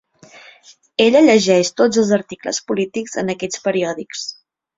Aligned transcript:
Ella 1.03 1.21
llegeix 1.27 1.69
tots 1.81 1.99
els 2.05 2.15
articles 2.17 2.61
polítics 2.73 3.19
en 3.25 3.31
aquests 3.37 3.63
periòdics. 3.69 4.27